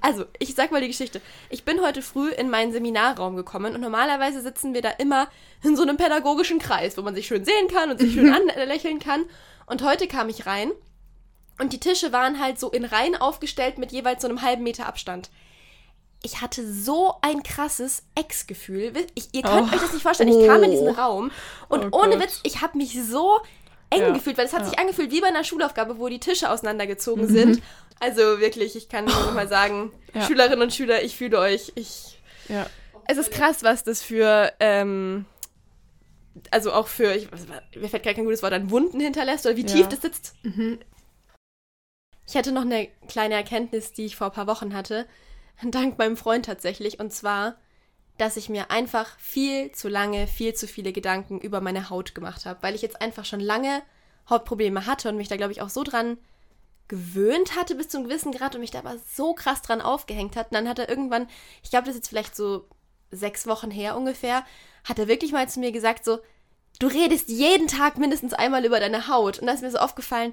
[0.00, 1.20] Also, ich sag mal die Geschichte.
[1.48, 5.28] Ich bin heute früh in meinen Seminarraum gekommen und normalerweise sitzen wir da immer
[5.64, 9.00] in so einem pädagogischen Kreis, wo man sich schön sehen kann und sich schön anlächeln
[9.00, 9.24] kann.
[9.66, 10.70] Und heute kam ich rein
[11.60, 14.86] und die Tische waren halt so in Reihen aufgestellt mit jeweils so einem halben Meter
[14.86, 15.30] Abstand.
[16.22, 18.92] Ich hatte so ein krasses Ex-Gefühl.
[19.32, 19.74] Ihr könnt Oh.
[19.74, 20.28] euch das nicht vorstellen.
[20.28, 20.92] Ich kam in diesen Oh.
[20.92, 21.30] Raum
[21.68, 22.20] und Oh ohne.
[22.20, 23.38] Witz, ich habe mich so
[23.88, 24.10] eng Ja.
[24.10, 24.68] gefühlt, weil es hat Ja.
[24.68, 27.32] sich angefühlt wie bei einer Schulaufgabe, wo die Tische auseinandergezogen Mhm.
[27.32, 27.62] sind.
[28.00, 30.26] Also wirklich, ich kann nur noch mal sagen, Ja.
[30.26, 31.72] Schülerinnen und Schüler, ich fühle euch.
[31.74, 32.18] Ich,
[33.08, 35.24] es ist krass, was das für, ähm,
[36.50, 37.28] also auch für, ich,
[37.74, 40.34] mir fällt gar kein gutes Wort an, Wunden hinterlässt oder wie tief das sitzt.
[42.26, 45.06] Ich hatte noch eine kleine Erkenntnis, die ich vor ein paar Wochen hatte,
[45.62, 47.56] dank meinem Freund tatsächlich, und zwar,
[48.18, 52.46] dass ich mir einfach viel zu lange, viel zu viele Gedanken über meine Haut gemacht
[52.46, 53.82] habe, weil ich jetzt einfach schon lange
[54.28, 56.18] Hautprobleme hatte und mich da, glaube ich, auch so dran
[56.88, 60.50] gewöhnt hatte bis zum gewissen Grad und mich da aber so krass dran aufgehängt hat.
[60.50, 61.28] Und dann hat er irgendwann,
[61.62, 62.68] ich glaube, das ist jetzt vielleicht so
[63.10, 64.44] sechs Wochen her ungefähr,
[64.84, 66.18] hat er wirklich mal zu mir gesagt, so,
[66.78, 69.38] du redest jeden Tag mindestens einmal über deine Haut.
[69.38, 70.32] Und da ist mir so aufgefallen,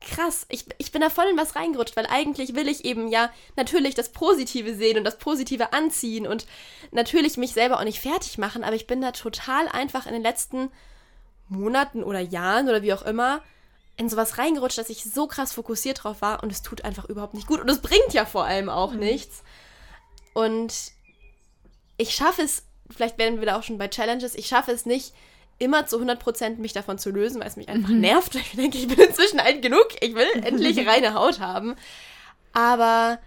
[0.00, 3.30] krass, ich, ich bin da voll in was reingerutscht, weil eigentlich will ich eben ja
[3.56, 6.46] natürlich das Positive sehen und das Positive anziehen und
[6.92, 10.22] natürlich mich selber auch nicht fertig machen, aber ich bin da total einfach in den
[10.22, 10.70] letzten
[11.48, 13.42] Monaten oder Jahren oder wie auch immer
[13.96, 17.34] in sowas reingerutscht, dass ich so krass fokussiert drauf war und es tut einfach überhaupt
[17.34, 19.00] nicht gut und es bringt ja vor allem auch mhm.
[19.00, 19.42] nichts.
[20.32, 20.92] Und
[21.96, 25.12] ich schaffe es, vielleicht werden wir da auch schon bei Challenges, ich schaffe es nicht,
[25.58, 28.00] immer zu 100% mich davon zu lösen, weil es mich einfach mhm.
[28.00, 28.34] nervt.
[28.34, 31.74] Ich denke, ich bin inzwischen alt genug, ich will endlich reine Haut haben.
[32.52, 33.18] Aber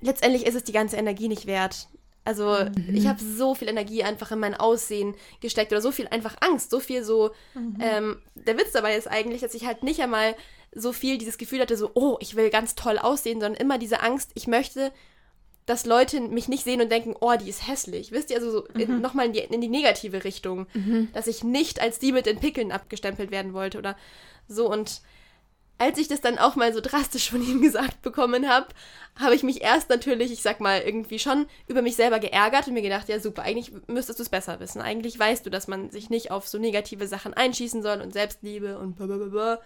[0.00, 1.88] letztendlich ist es die ganze Energie nicht wert.
[2.24, 2.94] Also mhm.
[2.94, 6.70] ich habe so viel Energie einfach in mein Aussehen gesteckt oder so viel einfach Angst,
[6.70, 7.32] so viel so.
[7.54, 7.78] Mhm.
[7.80, 10.36] Ähm, der Witz dabei ist eigentlich, dass ich halt nicht einmal
[10.74, 14.00] so viel dieses Gefühl hatte, so, oh, ich will ganz toll aussehen, sondern immer diese
[14.00, 14.92] Angst, ich möchte
[15.66, 18.10] dass Leute mich nicht sehen und denken, oh, die ist hässlich.
[18.10, 19.00] Wisst ihr, also so mhm.
[19.00, 20.66] nochmal in die, in die negative Richtung.
[20.74, 21.08] Mhm.
[21.12, 23.96] Dass ich nicht als die mit den Pickeln abgestempelt werden wollte oder
[24.48, 24.68] so.
[24.68, 25.02] Und
[25.78, 28.68] als ich das dann auch mal so drastisch von ihm gesagt bekommen habe,
[29.16, 32.74] habe ich mich erst natürlich, ich sag mal, irgendwie schon über mich selber geärgert und
[32.74, 34.80] mir gedacht, ja super, eigentlich müsstest du es besser wissen.
[34.80, 38.78] Eigentlich weißt du, dass man sich nicht auf so negative Sachen einschießen soll und Selbstliebe
[38.78, 39.60] und blablabla.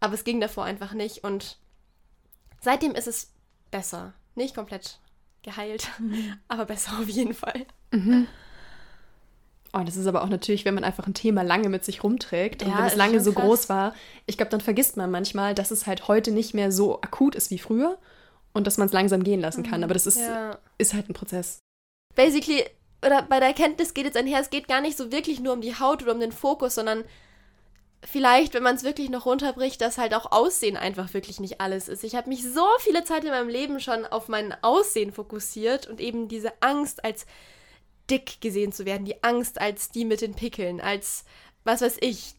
[0.00, 1.58] Aber es ging davor einfach nicht und
[2.60, 3.32] seitdem ist es
[3.70, 4.12] besser.
[4.34, 4.98] Nicht komplett
[5.44, 6.34] geheilt, mhm.
[6.48, 7.66] aber besser auf jeden Fall.
[7.92, 8.26] Mhm.
[9.72, 12.62] Oh, das ist aber auch natürlich, wenn man einfach ein Thema lange mit sich rumträgt
[12.62, 13.44] und ja, wenn es lange so krass.
[13.44, 13.94] groß war,
[14.26, 17.50] ich glaube, dann vergisst man manchmal, dass es halt heute nicht mehr so akut ist
[17.50, 17.98] wie früher
[18.52, 19.80] und dass man es langsam gehen lassen kann.
[19.80, 19.84] Mhm.
[19.84, 20.58] Aber das ist, ja.
[20.78, 21.58] ist halt ein Prozess.
[22.14, 22.64] Basically,
[23.04, 25.60] oder bei der Erkenntnis geht jetzt einher, es geht gar nicht so wirklich nur um
[25.60, 27.02] die Haut oder um den Fokus, sondern
[28.04, 31.88] vielleicht, wenn man es wirklich noch runterbricht, dass halt auch Aussehen einfach wirklich nicht alles
[31.88, 32.04] ist.
[32.04, 36.00] Ich habe mich so viele Zeit in meinem Leben schon auf mein Aussehen fokussiert und
[36.00, 37.26] eben diese Angst als
[38.10, 41.24] dick gesehen zu werden, die Angst als die mit den Pickeln, als
[41.64, 42.34] was weiß ich,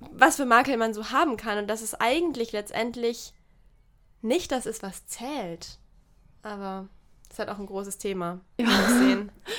[0.00, 3.32] was für Makel man so haben kann und dass es eigentlich letztendlich
[4.22, 5.78] nicht das ist, was zählt.
[6.42, 6.88] Aber
[7.34, 8.40] ist halt auch ein großes Thema.
[8.58, 8.68] Ja.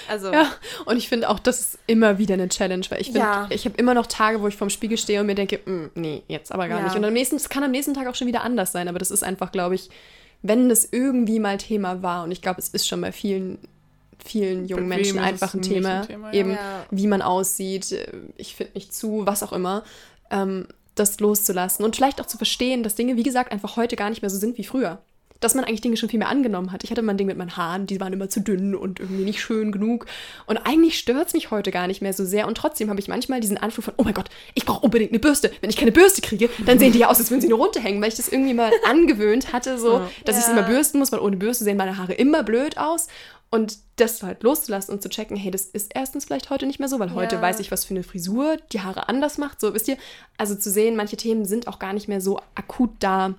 [0.07, 0.31] Also.
[0.31, 0.51] ja,
[0.85, 3.47] und ich finde auch, das ist immer wieder eine Challenge, weil ich finde, ja.
[3.49, 6.23] ich habe immer noch Tage, wo ich vorm Spiegel stehe und mir denke, mm, nee,
[6.27, 6.85] jetzt aber gar ja.
[6.85, 6.95] nicht.
[6.95, 9.11] Und am nächsten, es kann am nächsten Tag auch schon wieder anders sein, aber das
[9.11, 9.89] ist einfach, glaube ich,
[10.41, 13.57] wenn das irgendwie mal Thema war, und ich glaube, es ist schon bei vielen
[14.23, 16.39] vielen jungen Menschen einfach ein Thema, ein Thema ja.
[16.39, 16.57] eben
[16.91, 18.07] wie man aussieht, äh,
[18.38, 19.83] ich finde nicht zu, was auch immer,
[20.31, 24.09] ähm, das loszulassen und vielleicht auch zu verstehen, dass Dinge, wie gesagt, einfach heute gar
[24.09, 25.01] nicht mehr so sind wie früher
[25.39, 26.83] dass man eigentlich Dinge schon viel mehr angenommen hat.
[26.83, 29.23] Ich hatte mal ein Ding mit meinen Haaren, die waren immer zu dünn und irgendwie
[29.23, 30.05] nicht schön genug.
[30.45, 32.47] Und eigentlich stört es mich heute gar nicht mehr so sehr.
[32.47, 35.19] Und trotzdem habe ich manchmal diesen Anflug von, oh mein Gott, ich brauche unbedingt eine
[35.19, 35.51] Bürste.
[35.61, 38.01] Wenn ich keine Bürste kriege, dann sehen die ja aus, als würden sie nur runterhängen,
[38.01, 40.41] weil ich das irgendwie mal angewöhnt hatte, so, dass ja.
[40.41, 43.07] ich es immer bürsten muss, weil ohne Bürste sehen meine Haare immer blöd aus.
[43.51, 46.89] Und das halt loszulassen und zu checken, hey, das ist erstens vielleicht heute nicht mehr
[46.89, 47.41] so, weil heute ja.
[47.41, 49.61] weiß ich, was für eine Frisur die Haare anders macht.
[49.61, 49.97] So, wisst ihr?
[50.37, 53.35] Also zu sehen, manche Themen sind auch gar nicht mehr so akut da,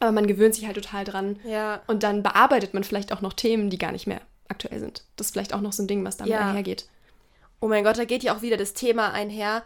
[0.00, 1.38] aber man gewöhnt sich halt total dran.
[1.44, 1.82] Ja.
[1.86, 5.04] Und dann bearbeitet man vielleicht auch noch Themen, die gar nicht mehr aktuell sind.
[5.16, 6.48] Das ist vielleicht auch noch so ein Ding, was damit ja.
[6.48, 6.88] einhergeht.
[7.60, 9.64] Oh mein Gott, da geht ja auch wieder das Thema einher.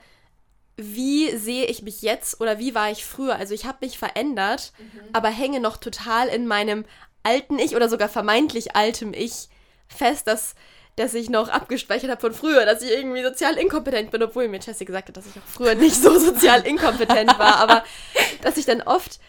[0.77, 3.37] Wie sehe ich mich jetzt oder wie war ich früher?
[3.37, 5.01] Also ich habe mich verändert, mhm.
[5.13, 6.85] aber hänge noch total in meinem
[7.23, 9.49] alten Ich oder sogar vermeintlich altem Ich
[9.89, 10.55] fest, dass,
[10.97, 14.61] dass ich noch abgespeichert habe von früher, dass ich irgendwie sozial inkompetent bin, obwohl mir
[14.61, 17.85] Jessie gesagt hat, dass ich auch früher nicht so sozial inkompetent war, aber
[18.43, 19.21] dass ich dann oft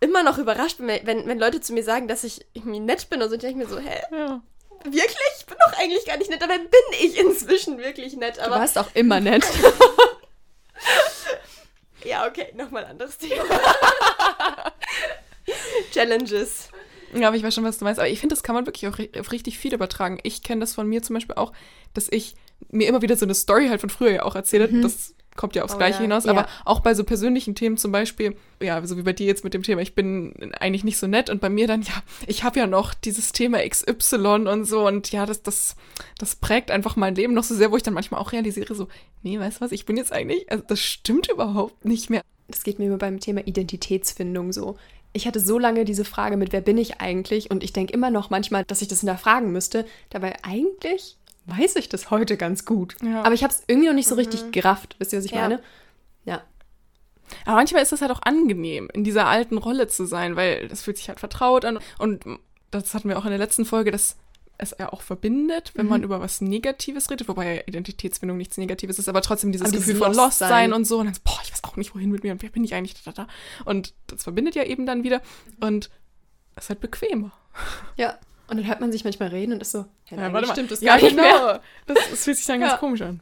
[0.00, 3.22] immer noch überrascht bin, wenn, wenn Leute zu mir sagen, dass ich irgendwie nett bin
[3.22, 4.00] und so, denke ich mir so, hä?
[4.10, 4.42] Ja.
[4.84, 5.18] Wirklich?
[5.38, 8.38] Ich bin doch eigentlich gar nicht nett, aber bin ich inzwischen wirklich nett.
[8.38, 9.44] Aber du warst auch immer nett.
[12.04, 13.44] ja, okay, nochmal ein anderes Thema.
[15.92, 16.70] Challenges.
[17.12, 18.00] Ja, aber ich weiß schon, was du meinst.
[18.00, 20.18] Aber ich finde, das kann man wirklich auch auf richtig viel übertragen.
[20.22, 21.52] Ich kenne das von mir zum Beispiel auch,
[21.92, 22.36] dass ich
[22.70, 24.68] mir immer wieder so eine Story halt von früher ja auch erzähle.
[24.68, 24.82] Mhm.
[24.82, 26.02] Das kommt ja aufs oh, Gleiche ja.
[26.02, 26.48] hinaus, aber ja.
[26.64, 29.62] auch bei so persönlichen Themen zum Beispiel, ja, so wie bei dir jetzt mit dem
[29.62, 31.94] Thema, ich bin eigentlich nicht so nett und bei mir dann, ja,
[32.26, 35.76] ich habe ja noch dieses Thema XY und so und ja, das, das,
[36.18, 38.88] das prägt einfach mein Leben noch so sehr, wo ich dann manchmal auch realisiere, so,
[39.22, 42.22] nee, weißt du was, ich bin jetzt eigentlich, also das stimmt überhaupt nicht mehr.
[42.48, 44.76] Das geht mir immer beim Thema Identitätsfindung so.
[45.12, 47.50] Ich hatte so lange diese Frage mit, wer bin ich eigentlich?
[47.50, 49.86] Und ich denke immer noch manchmal, dass ich das hinterfragen müsste.
[50.10, 51.16] Dabei eigentlich
[51.50, 52.96] weiß ich das heute ganz gut.
[53.02, 53.22] Ja.
[53.22, 54.52] Aber ich habe es irgendwie noch nicht so richtig mhm.
[54.52, 54.96] gerafft.
[54.98, 55.42] Wisst ihr, was ich ja.
[55.42, 55.62] meine?
[56.24, 56.42] Ja.
[57.44, 60.82] Aber manchmal ist es halt auch angenehm, in dieser alten Rolle zu sein, weil das
[60.82, 61.78] fühlt sich halt vertraut an.
[61.98, 62.24] Und
[62.70, 64.16] das hatten wir auch in der letzten Folge, dass
[64.58, 65.90] es ja auch verbindet, wenn mhm.
[65.90, 69.78] man über was Negatives redet, wobei ja Identitätsfindung nichts Negatives ist, aber trotzdem dieses aber
[69.78, 70.48] Gefühl von Lost sein.
[70.48, 70.98] sein und so.
[70.98, 73.02] Und dann, boah, ich weiß auch nicht, wohin mit mir und wer bin ich eigentlich?
[73.02, 73.28] Da, da, da.
[73.64, 75.22] Und das verbindet ja eben dann wieder.
[75.60, 75.90] Und
[76.56, 77.32] es ist halt bequemer.
[77.96, 78.18] Ja,
[78.50, 80.52] Und dann hört man sich manchmal reden und ist so, ja, Ja, warte mal.
[80.54, 81.22] stimmt das ja, gar nicht genau.
[81.22, 81.62] mehr.
[81.86, 82.78] Das, das fühlt sich dann ganz Ja.
[82.78, 83.20] komisch an.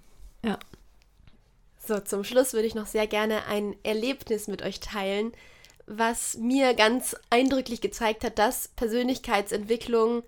[1.87, 5.33] So, zum Schluss würde ich noch sehr gerne ein Erlebnis mit euch teilen,
[5.87, 10.23] was mir ganz eindrücklich gezeigt hat, dass Persönlichkeitsentwicklung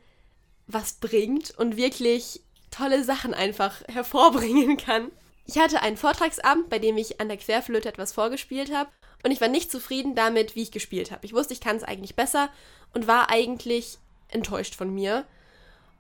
[0.67, 5.11] was bringt und wirklich tolle Sachen einfach hervorbringen kann.
[5.45, 8.89] Ich hatte einen Vortragsabend, bei dem ich an der Querflöte etwas vorgespielt habe
[9.23, 11.27] und ich war nicht zufrieden damit, wie ich gespielt habe.
[11.27, 12.49] Ich wusste, ich kann es eigentlich besser
[12.95, 13.99] und war eigentlich
[14.33, 15.25] enttäuscht von mir.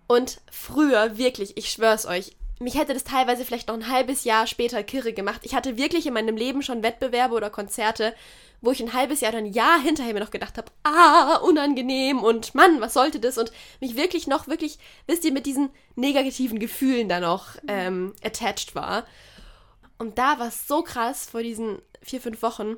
[0.07, 4.47] Und früher, wirklich, ich schwör's euch, mich hätte das teilweise vielleicht noch ein halbes Jahr
[4.47, 5.41] später kirre gemacht.
[5.45, 8.15] Ich hatte wirklich in meinem Leben schon Wettbewerbe oder Konzerte,
[8.61, 12.23] wo ich ein halbes Jahr oder ein Jahr hinterher mir noch gedacht habe, ah, unangenehm
[12.23, 13.39] und Mann, was sollte das?
[13.39, 18.75] Und mich wirklich noch, wirklich, wisst ihr, mit diesen negativen Gefühlen da noch ähm, attached
[18.75, 19.07] war.
[19.97, 22.77] Und da war es so krass vor diesen vier, fünf Wochen.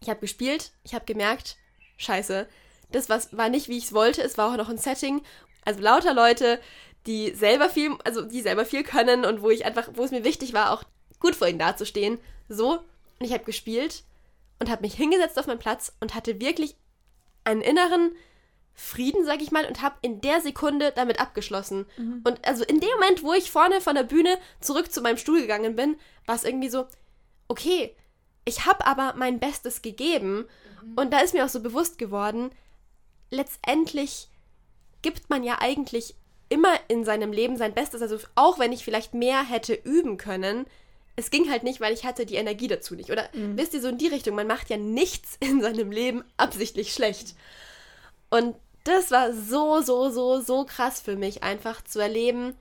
[0.00, 1.56] Ich habe gespielt, ich habe gemerkt,
[1.98, 2.48] scheiße,
[2.92, 4.22] das was, war nicht, wie ich es wollte.
[4.22, 5.22] Es war auch noch ein Setting,
[5.64, 6.60] also lauter Leute,
[7.06, 10.24] die selber viel, also die selber viel können und wo ich einfach, wo es mir
[10.24, 10.84] wichtig war, auch
[11.18, 12.18] gut vor ihnen dazustehen.
[12.48, 12.72] So,
[13.18, 14.04] und ich habe gespielt
[14.58, 16.76] und habe mich hingesetzt auf meinen Platz und hatte wirklich
[17.44, 18.12] einen inneren
[18.74, 21.86] Frieden, sag ich mal, und habe in der Sekunde damit abgeschlossen.
[22.24, 25.40] Und also in dem Moment, wo ich vorne von der Bühne zurück zu meinem Stuhl
[25.40, 26.86] gegangen bin, war es irgendwie so,
[27.48, 27.94] okay,
[28.44, 30.46] ich habe aber mein Bestes gegeben.
[30.96, 32.50] Und da ist mir auch so bewusst geworden,
[33.30, 34.28] letztendlich
[35.02, 36.14] gibt man ja eigentlich
[36.48, 38.02] immer in seinem Leben sein Bestes.
[38.02, 40.66] Also auch wenn ich vielleicht mehr hätte üben können,
[41.16, 43.10] es ging halt nicht, weil ich hatte die Energie dazu nicht.
[43.10, 46.92] Oder wisst ihr, so in die Richtung, man macht ja nichts in seinem Leben absichtlich
[46.92, 47.34] schlecht.
[48.30, 52.54] Und das war so, so, so, so krass für mich, einfach zu erleben,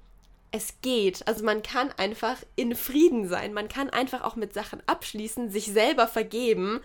[0.51, 1.27] es geht.
[1.27, 3.53] Also man kann einfach in Frieden sein.
[3.53, 6.81] Man kann einfach auch mit Sachen abschließen, sich selber vergeben.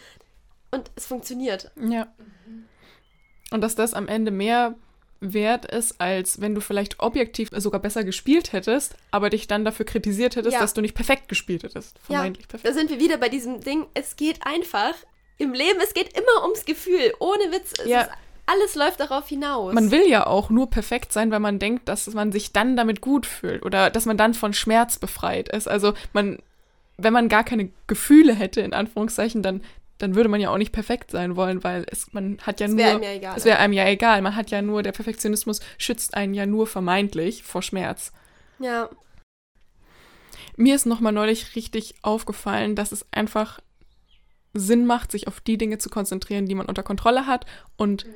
[0.71, 1.71] Und es funktioniert.
[1.77, 2.07] Ja.
[3.51, 4.75] Und dass das am Ende mehr
[5.21, 9.87] wert ist, als wenn du vielleicht objektiv sogar besser gespielt hättest, aber dich dann dafür
[9.87, 10.61] kritisiert hättest, Ja.
[10.61, 11.99] dass du nicht perfekt gespielt hättest.
[12.01, 12.75] Vermeintlich Da perfekt.
[12.75, 14.95] sind wir wieder bei diesem Ding, es geht einfach.
[15.39, 17.13] Im Leben, es geht immer ums Gefühl.
[17.19, 17.73] Ohne Witz.
[17.81, 18.03] Es Ja.
[18.03, 18.11] ist,
[18.47, 19.73] alles läuft darauf hinaus.
[19.73, 23.01] Man will ja auch nur perfekt sein, weil man denkt, dass man sich dann damit
[23.01, 25.67] gut fühlt oder dass man dann von Schmerz befreit ist.
[25.67, 26.39] Also man,
[26.99, 29.63] wenn man gar keine Gefühle hätte, in Anführungszeichen, dann,
[29.99, 32.73] dann würde man ja auch nicht perfekt sein wollen, weil es, man hat ja Es
[32.73, 32.79] nur.
[32.79, 33.37] wäre einem ja egal.
[33.37, 34.23] Es wäre einem ja egal.
[34.23, 38.13] Man hat ja nur, der Perfektionismus schützt einen ja nur vermeintlich vor Schmerz.
[38.59, 38.89] ja.
[40.57, 43.59] Mir ist nochmal neulich richtig aufgefallen, dass es einfach
[44.53, 47.45] Sinn macht, sich auf die Dinge zu konzentrieren, die man unter Kontrolle hat
[47.77, 48.07] und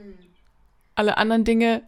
[0.95, 1.83] alle anderen Dinge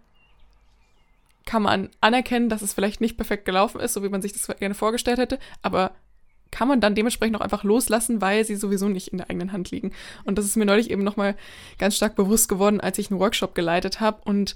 [1.46, 4.46] kann man anerkennen, dass es vielleicht nicht perfekt gelaufen ist, so wie man sich das
[4.58, 5.92] gerne vorgestellt hätte, aber
[6.50, 9.70] kann man dann dementsprechend auch einfach loslassen, weil sie sowieso nicht in der eigenen Hand
[9.70, 9.92] liegen.
[10.24, 11.36] Und das ist mir neulich eben nochmal
[11.78, 14.54] ganz stark bewusst geworden, als ich einen Workshop geleitet habe und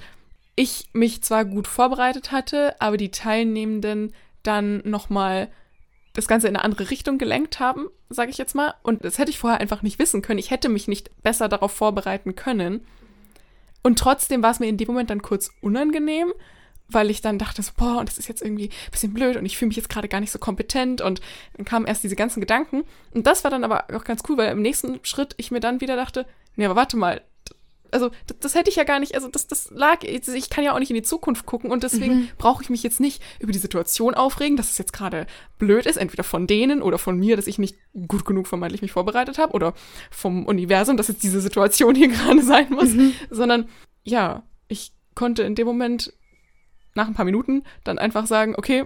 [0.57, 5.49] ich mich zwar gut vorbereitet hatte, aber die Teilnehmenden dann nochmal
[6.13, 8.75] das Ganze in eine andere Richtung gelenkt haben, sage ich jetzt mal.
[8.83, 10.39] Und das hätte ich vorher einfach nicht wissen können.
[10.39, 12.87] Ich hätte mich nicht besser darauf vorbereiten können.
[13.83, 16.33] Und trotzdem war es mir in dem Moment dann kurz unangenehm,
[16.89, 19.47] weil ich dann dachte, so, boah, und das ist jetzt irgendwie ein bisschen blöd und
[19.47, 21.01] ich fühle mich jetzt gerade gar nicht so kompetent.
[21.01, 21.21] Und
[21.57, 22.85] dann kamen erst diese ganzen Gedanken.
[23.13, 25.81] Und das war dann aber auch ganz cool, weil im nächsten Schritt ich mir dann
[25.81, 27.23] wieder dachte, nee, aber warte mal,
[27.95, 30.75] also das, das hätte ich ja gar nicht, also das, das lag, ich kann ja
[30.75, 33.59] auch nicht in die Zukunft gucken und deswegen brauche ich mich jetzt nicht über die
[33.59, 35.27] Situation aufregen, dass es jetzt gerade
[35.59, 37.77] blöd ist, entweder von denen oder von mir, dass ich nicht
[38.09, 39.75] gut genug vermeintlich mich vorbereitet habe oder
[40.11, 42.91] vom Universum, dass jetzt diese Situation hier gerade sein muss,
[43.31, 43.69] sondern
[44.03, 46.13] ja, ich konnte in dem Moment
[46.95, 48.85] nach ein paar Minuten dann einfach sagen, okay,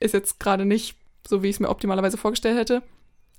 [0.00, 0.96] ist jetzt gerade nicht
[1.26, 2.82] so, wie ich es mir optimalerweise vorgestellt hätte,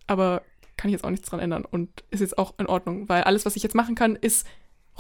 [0.08, 0.42] aber
[0.76, 3.46] kann ich jetzt auch nichts dran ändern und ist jetzt auch in Ordnung, weil alles,
[3.46, 4.46] was ich jetzt machen kann, ist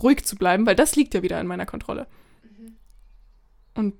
[0.01, 2.07] ruhig zu bleiben, weil das liegt ja wieder in meiner Kontrolle.
[3.75, 3.95] Und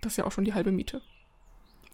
[0.00, 1.00] das ist ja auch schon die halbe Miete.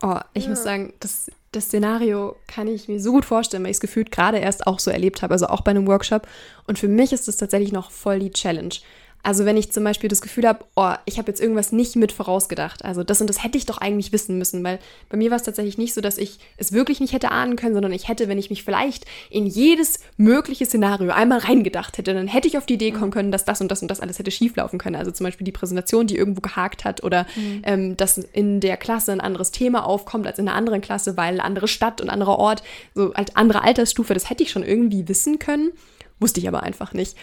[0.03, 0.51] Oh, ich Ja.
[0.51, 4.11] muss sagen, das, das Szenario kann ich mir so gut vorstellen, weil ich es gefühlt
[4.11, 6.27] gerade erst auch so erlebt habe, also auch bei einem Workshop.
[6.67, 8.75] Und für mich ist das tatsächlich noch voll die Challenge.
[9.23, 12.11] Also wenn ich zum Beispiel das Gefühl habe, oh, ich habe jetzt irgendwas nicht mit
[12.11, 12.85] vorausgedacht.
[12.85, 15.45] Also das und das hätte ich doch eigentlich wissen müssen, weil bei mir war es
[15.45, 18.39] tatsächlich nicht so, dass ich es wirklich nicht hätte ahnen können, sondern ich hätte, wenn
[18.39, 22.75] ich mich vielleicht in jedes mögliche Szenario einmal reingedacht hätte, dann hätte ich auf die
[22.75, 24.97] Idee kommen können, dass das und das und das alles hätte schieflaufen können.
[24.97, 27.27] Also zum Beispiel die Präsentation, die irgendwo gehakt hat oder
[27.63, 31.41] ähm, dass in der Klasse ein anderes Thema aufkommt als in einer anderen Klasse, weil
[31.41, 32.63] andere Stadt und anderer Ort,
[32.95, 35.71] so als andere Altersstufe, das hätte ich schon irgendwie wissen können,
[36.19, 37.17] wusste ich aber einfach nicht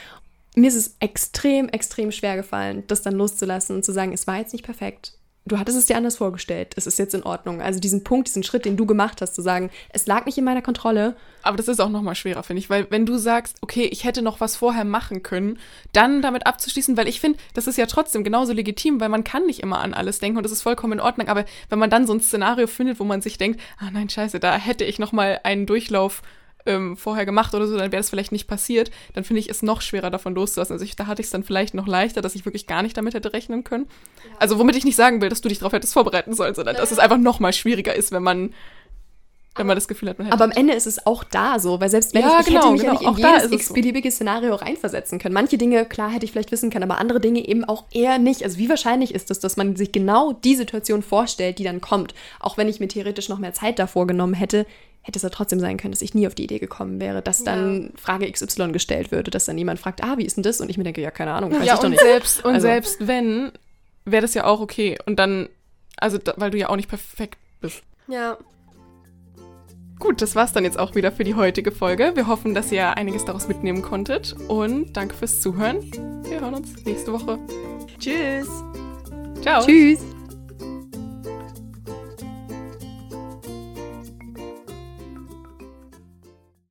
[0.55, 4.37] mir ist es extrem, extrem schwer gefallen, das dann loszulassen und zu sagen, es war
[4.37, 5.13] jetzt nicht perfekt.
[5.45, 6.73] du hattest es dir anders vorgestellt.
[6.75, 7.59] Es ist jetzt in Ordnung.
[7.59, 10.43] Also diesen Punkt, diesen Schritt, den du gemacht hast, zu sagen, es lag nicht in
[10.43, 11.15] meiner Kontrolle.
[11.41, 14.21] Aber das ist auch nochmal schwerer, finde ich, weil wenn du sagst, okay, ich hätte
[14.21, 15.57] noch was vorher machen können,
[15.91, 19.45] dann damit abzuschließen, weil ich finde, das ist ja trotzdem genauso legitim, weil man kann
[19.47, 21.29] nicht immer an alles denken und das ist vollkommen in Ordnung.
[21.29, 24.39] Aber wenn man dann so ein Szenario findet, wo man sich denkt, ah nein, scheiße,
[24.39, 26.21] da hätte ich nochmal einen Durchlauf
[26.65, 29.61] ähm, vorher gemacht oder so, dann wäre es vielleicht nicht passiert, dann finde ich es
[29.61, 30.73] noch schwerer davon loszulassen.
[30.73, 32.97] Also ich, da hatte ich es dann vielleicht noch leichter, dass ich wirklich gar nicht
[32.97, 33.87] damit hätte rechnen können.
[34.17, 34.35] Ja.
[34.39, 36.81] Also womit ich nicht sagen will, dass du dich darauf hättest vorbereiten sollen, sondern ja.
[36.81, 38.53] dass es einfach noch mal schwieriger ist, wenn man
[39.55, 40.35] wenn man das Gefühl hat, man hätte.
[40.35, 42.61] Aber am Ende ist es auch da so, weil selbst wenn ja, ich, ich genau,
[42.61, 45.33] hätte mich genau, ja nicht in jedes x-beliebige Szenario reinversetzen können.
[45.33, 48.43] Manche Dinge, klar, hätte ich vielleicht wissen können, aber andere Dinge eben auch eher nicht.
[48.43, 52.13] Also wie wahrscheinlich ist es, dass man sich genau die Situation vorstellt, die dann kommt?
[52.39, 54.65] Auch wenn ich mir theoretisch noch mehr Zeit davor genommen hätte,
[55.01, 57.43] hätte es ja trotzdem sein können, dass ich nie auf die Idee gekommen wäre, dass
[57.43, 57.89] dann ja.
[57.95, 60.61] Frage XY gestellt würde, dass dann jemand fragt, ah, wie ist denn das?
[60.61, 62.01] Und ich mir denke, ja, keine Ahnung, weiß ja, ich doch nicht.
[62.01, 62.67] Selbst, und also.
[62.67, 63.51] selbst wenn,
[64.05, 64.97] wäre das ja auch okay.
[65.05, 65.49] Und dann,
[65.97, 67.83] also, da, weil du ja auch nicht perfekt bist.
[68.07, 68.37] Ja.
[69.99, 72.11] Gut, das war's dann jetzt auch wieder für die heutige Folge.
[72.15, 74.33] Wir hoffen, dass ihr einiges daraus mitnehmen konntet.
[74.47, 75.81] Und danke fürs Zuhören.
[76.23, 77.37] Wir hören uns nächste Woche.
[77.99, 78.47] Tschüss.
[79.41, 79.65] Ciao.
[79.65, 80.18] Tschüss.